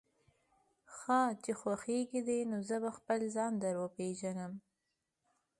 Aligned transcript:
ښه 0.95 1.19
چې 1.43 1.51
خوښېږي 1.59 2.21
دې، 2.27 2.39
نو 2.49 2.57
زه 2.69 2.75
به 2.83 2.89
خپله 2.97 3.27
ځان 3.35 3.53
در 3.63 3.75
وپېژنم. 3.81 4.53